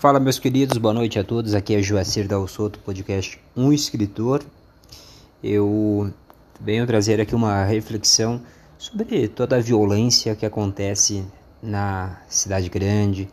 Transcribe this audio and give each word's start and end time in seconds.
Fala, 0.00 0.18
meus 0.18 0.38
queridos, 0.38 0.78
boa 0.78 0.94
noite 0.94 1.18
a 1.18 1.22
todos. 1.22 1.52
Aqui 1.54 1.74
é 1.74 1.82
Joacir 1.82 2.26
Dal 2.26 2.48
Soto, 2.48 2.78
podcast 2.78 3.38
Um 3.54 3.70
Escritor. 3.70 4.42
Eu 5.44 6.10
venho 6.58 6.86
trazer 6.86 7.20
aqui 7.20 7.34
uma 7.34 7.66
reflexão 7.66 8.40
sobre 8.78 9.28
toda 9.28 9.56
a 9.56 9.60
violência 9.60 10.34
que 10.34 10.46
acontece 10.46 11.22
na 11.62 12.18
cidade 12.30 12.70
grande, 12.70 13.28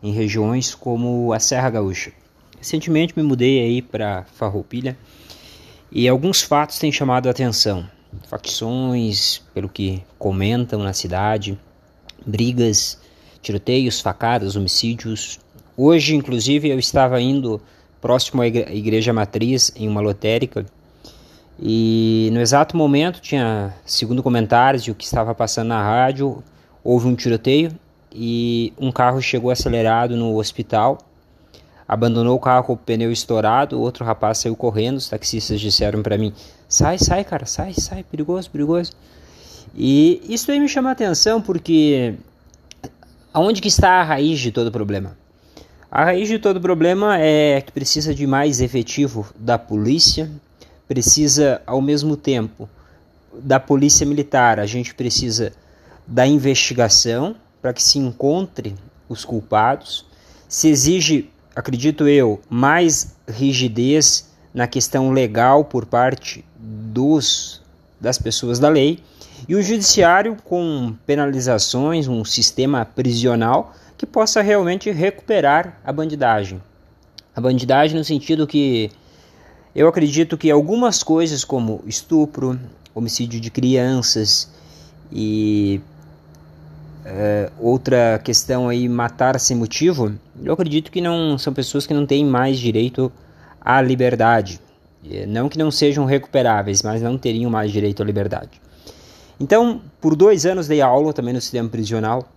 em 0.00 0.12
regiões 0.12 0.72
como 0.72 1.32
a 1.32 1.40
Serra 1.40 1.68
Gaúcha. 1.70 2.12
Recentemente 2.58 3.12
me 3.16 3.24
mudei 3.24 3.58
aí 3.58 3.82
para 3.82 4.22
Farroupilha 4.22 4.96
e 5.90 6.08
alguns 6.08 6.42
fatos 6.42 6.78
têm 6.78 6.92
chamado 6.92 7.26
a 7.26 7.32
atenção. 7.32 7.90
Facções, 8.28 9.42
pelo 9.52 9.68
que 9.68 10.00
comentam 10.16 10.80
na 10.80 10.92
cidade, 10.92 11.58
brigas, 12.24 13.00
tiroteios, 13.42 14.00
facadas, 14.00 14.54
homicídios, 14.54 15.40
Hoje, 15.76 16.14
inclusive, 16.14 16.68
eu 16.68 16.78
estava 16.78 17.20
indo 17.20 17.60
próximo 18.00 18.42
à 18.42 18.46
igreja 18.46 19.12
matriz 19.12 19.72
em 19.74 19.88
uma 19.88 20.00
lotérica 20.00 20.66
e 21.58 22.30
no 22.32 22.40
exato 22.40 22.76
momento 22.76 23.20
tinha, 23.20 23.74
segundo 23.84 24.22
comentários 24.22 24.84
e 24.84 24.90
o 24.90 24.94
que 24.94 25.04
estava 25.04 25.34
passando 25.34 25.68
na 25.68 25.82
rádio, 25.82 26.42
houve 26.82 27.06
um 27.06 27.14
tiroteio 27.14 27.72
e 28.12 28.72
um 28.78 28.92
carro 28.92 29.20
chegou 29.22 29.50
acelerado 29.50 30.16
no 30.16 30.36
hospital, 30.36 30.98
abandonou 31.86 32.36
o 32.36 32.40
carro 32.40 32.64
com 32.64 32.72
o 32.74 32.76
pneu 32.76 33.10
estourado, 33.10 33.80
outro 33.80 34.04
rapaz 34.04 34.38
saiu 34.38 34.56
correndo, 34.56 34.96
os 34.96 35.08
taxistas 35.08 35.60
disseram 35.60 36.02
para 36.02 36.18
mim, 36.18 36.32
sai, 36.68 36.98
sai 36.98 37.24
cara, 37.24 37.46
sai, 37.46 37.72
sai, 37.74 38.02
perigoso, 38.02 38.50
perigoso. 38.50 38.92
E 39.74 40.22
isso 40.28 40.50
aí 40.50 40.60
me 40.60 40.68
chama 40.68 40.90
a 40.90 40.92
atenção 40.92 41.40
porque 41.40 42.14
aonde 43.32 43.60
que 43.60 43.68
está 43.68 44.00
a 44.00 44.02
raiz 44.04 44.38
de 44.38 44.52
todo 44.52 44.68
o 44.68 44.72
problema? 44.72 45.16
A 45.94 46.06
raiz 46.06 46.26
de 46.26 46.40
todo 46.40 46.60
problema 46.60 47.20
é 47.20 47.60
que 47.60 47.70
precisa 47.70 48.12
de 48.12 48.26
mais 48.26 48.60
efetivo 48.60 49.28
da 49.38 49.56
polícia, 49.56 50.28
precisa 50.88 51.62
ao 51.64 51.80
mesmo 51.80 52.16
tempo 52.16 52.68
da 53.32 53.60
polícia 53.60 54.04
militar, 54.04 54.58
a 54.58 54.66
gente 54.66 54.92
precisa 54.92 55.52
da 56.04 56.26
investigação 56.26 57.36
para 57.62 57.72
que 57.72 57.80
se 57.80 58.00
encontre 58.00 58.74
os 59.08 59.24
culpados. 59.24 60.04
Se 60.48 60.66
exige, 60.66 61.30
acredito 61.54 62.08
eu, 62.08 62.40
mais 62.50 63.14
rigidez 63.28 64.28
na 64.52 64.66
questão 64.66 65.12
legal 65.12 65.64
por 65.64 65.86
parte 65.86 66.44
dos 66.58 67.62
das 68.04 68.18
pessoas 68.18 68.58
da 68.58 68.68
lei 68.68 69.00
e 69.48 69.54
o 69.54 69.62
judiciário 69.62 70.36
com 70.44 70.94
penalizações, 71.06 72.06
um 72.06 72.24
sistema 72.24 72.84
prisional 72.84 73.74
que 73.96 74.04
possa 74.04 74.42
realmente 74.42 74.90
recuperar 74.90 75.80
a 75.82 75.90
bandidagem. 75.90 76.62
A 77.34 77.40
bandidagem 77.40 77.96
no 77.96 78.04
sentido 78.04 78.46
que 78.46 78.90
eu 79.74 79.88
acredito 79.88 80.36
que 80.36 80.50
algumas 80.50 81.02
coisas 81.02 81.44
como 81.44 81.82
estupro, 81.86 82.60
homicídio 82.94 83.40
de 83.40 83.50
crianças 83.50 84.50
e 85.10 85.80
uh, 87.06 87.52
outra 87.58 88.20
questão 88.22 88.68
aí 88.68 88.86
matar 88.86 89.40
sem 89.40 89.56
motivo, 89.56 90.14
eu 90.42 90.52
acredito 90.52 90.92
que 90.92 91.00
não 91.00 91.38
são 91.38 91.54
pessoas 91.54 91.86
que 91.86 91.94
não 91.94 92.06
têm 92.06 92.24
mais 92.24 92.58
direito 92.58 93.10
à 93.60 93.80
liberdade. 93.80 94.60
Não 95.28 95.48
que 95.48 95.58
não 95.58 95.70
sejam 95.70 96.04
recuperáveis, 96.04 96.82
mas 96.82 97.02
não 97.02 97.18
teriam 97.18 97.50
mais 97.50 97.70
direito 97.70 98.02
à 98.02 98.06
liberdade. 98.06 98.60
Então, 99.38 99.82
por 100.00 100.14
dois 100.14 100.46
anos 100.46 100.66
dei 100.66 100.80
aula 100.80 101.12
também 101.12 101.34
no 101.34 101.40
sistema 101.40 101.68
prisional 101.68 102.28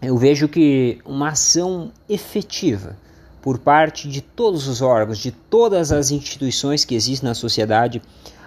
eu 0.00 0.16
vejo 0.16 0.46
que 0.46 0.98
uma 1.04 1.30
ação 1.30 1.90
efetiva 2.08 2.96
por 3.40 3.58
parte 3.58 4.08
de 4.08 4.20
todos 4.20 4.68
os 4.68 4.82
órgãos, 4.82 5.18
de 5.18 5.30
todas 5.30 5.90
as 5.92 6.10
instituições 6.10 6.84
que 6.84 6.94
existem 6.94 7.28
na 7.28 7.34
sociedade, 7.34 8.02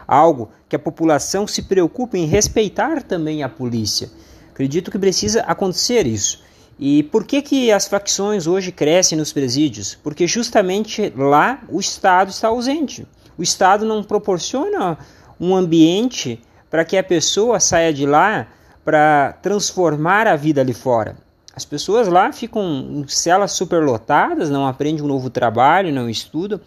algo 0.07 0.49
que 0.67 0.75
a 0.75 0.79
população 0.79 1.47
se 1.47 1.63
preocupe 1.63 2.17
em 2.17 2.25
respeitar 2.25 3.01
também 3.01 3.41
a 3.41 3.49
polícia. 3.49 4.09
Acredito 4.51 4.91
que 4.91 4.99
precisa 4.99 5.41
acontecer 5.41 6.05
isso. 6.05 6.43
E 6.77 7.03
por 7.03 7.25
que, 7.25 7.41
que 7.41 7.71
as 7.71 7.87
facções 7.87 8.45
hoje 8.45 8.71
crescem 8.71 9.17
nos 9.17 9.33
presídios? 9.33 9.97
Porque 10.03 10.27
justamente 10.27 11.11
lá 11.15 11.61
o 11.69 11.79
Estado 11.79 12.29
está 12.29 12.49
ausente. 12.49 13.07
O 13.39 13.41
Estado 13.41 13.85
não 13.85 14.03
proporciona 14.03 14.97
um 15.39 15.55
ambiente 15.55 16.41
para 16.69 16.83
que 16.83 16.97
a 16.97 17.03
pessoa 17.03 17.57
saia 17.57 17.93
de 17.93 18.05
lá 18.05 18.47
para 18.83 19.31
transformar 19.41 20.27
a 20.27 20.35
vida 20.35 20.59
ali 20.59 20.73
fora. 20.73 21.15
As 21.55 21.63
pessoas 21.63 22.09
lá 22.09 22.33
ficam 22.33 22.61
em 22.65 23.07
celas 23.07 23.53
superlotadas, 23.53 24.49
não 24.49 24.67
aprendem 24.67 25.01
um 25.01 25.07
novo 25.07 25.29
trabalho, 25.29 25.93
não 25.93 26.09
estudam. 26.09 26.59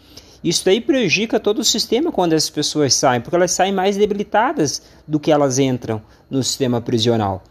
Isso 0.43 0.65
daí 0.65 0.81
prejudica 0.81 1.39
todo 1.39 1.59
o 1.59 1.65
sistema 1.65 2.11
quando 2.11 2.33
essas 2.33 2.49
pessoas 2.49 2.95
saem, 2.95 3.21
porque 3.21 3.37
elas 3.37 3.53
saem 3.53 3.73
mais 3.75 3.99
debilitadas 3.99 4.81
do 5.07 5.21
que 5.21 5.31
elas 5.31 5.59
entram 5.59 6.01
no 6.31 6.43
sistema 6.43 6.81
prisional. 6.81 7.43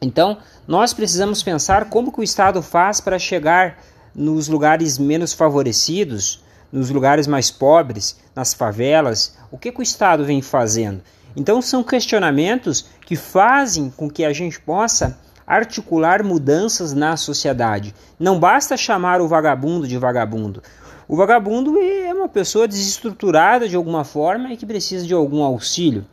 Então, 0.00 0.38
nós 0.66 0.94
precisamos 0.94 1.42
pensar 1.42 1.90
como 1.90 2.10
que 2.10 2.20
o 2.20 2.24
Estado 2.24 2.62
faz 2.62 3.02
para 3.02 3.18
chegar 3.18 3.78
nos 4.14 4.48
lugares 4.48 4.96
menos 4.96 5.34
favorecidos, 5.34 6.40
nos 6.76 6.90
lugares 6.90 7.26
mais 7.26 7.50
pobres, 7.50 8.18
nas 8.34 8.52
favelas, 8.52 9.34
o 9.50 9.56
que, 9.56 9.72
que 9.72 9.80
o 9.80 9.82
Estado 9.82 10.26
vem 10.26 10.42
fazendo. 10.42 11.00
Então, 11.34 11.62
são 11.62 11.82
questionamentos 11.82 12.86
que 13.06 13.16
fazem 13.16 13.88
com 13.88 14.10
que 14.10 14.22
a 14.22 14.32
gente 14.32 14.60
possa 14.60 15.18
articular 15.46 16.22
mudanças 16.22 16.92
na 16.92 17.16
sociedade. 17.16 17.94
Não 18.20 18.38
basta 18.38 18.76
chamar 18.76 19.22
o 19.22 19.28
vagabundo 19.28 19.88
de 19.88 19.96
vagabundo. 19.96 20.62
O 21.08 21.16
vagabundo 21.16 21.78
é 21.78 22.12
uma 22.12 22.28
pessoa 22.28 22.68
desestruturada 22.68 23.66
de 23.66 23.76
alguma 23.76 24.04
forma 24.04 24.52
e 24.52 24.56
que 24.56 24.66
precisa 24.66 25.06
de 25.06 25.14
algum 25.14 25.42
auxílio. 25.42 26.04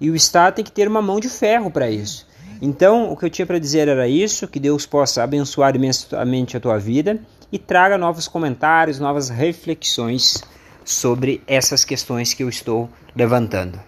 E 0.00 0.10
o 0.10 0.16
Estado 0.16 0.54
tem 0.54 0.64
que 0.64 0.72
ter 0.72 0.88
uma 0.88 1.02
mão 1.02 1.20
de 1.20 1.28
ferro 1.28 1.70
para 1.70 1.90
isso. 1.90 2.26
Então, 2.62 3.12
o 3.12 3.16
que 3.18 3.26
eu 3.26 3.30
tinha 3.30 3.44
para 3.44 3.58
dizer 3.58 3.86
era 3.86 4.08
isso: 4.08 4.48
que 4.48 4.60
Deus 4.60 4.86
possa 4.86 5.22
abençoar 5.22 5.76
imensamente 5.76 6.56
a 6.56 6.60
tua 6.60 6.78
vida 6.78 7.20
e 7.50 7.58
traga 7.58 7.96
novos 7.96 8.28
comentários, 8.28 8.98
novas 8.98 9.28
reflexões 9.28 10.42
sobre 10.84 11.42
essas 11.46 11.84
questões 11.84 12.32
que 12.32 12.42
eu 12.42 12.48
estou 12.48 12.88
levantando. 13.14 13.80